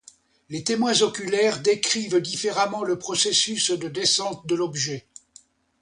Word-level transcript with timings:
Les 0.49 0.63
témoins 0.63 0.99
oculaires 1.03 1.61
décrivirent 1.61 2.19
différemment 2.19 2.83
le 2.83 2.97
processus 2.97 3.69
de 3.69 3.87
descente 3.87 4.47
de 4.47 4.55
l'objet. 4.55 5.05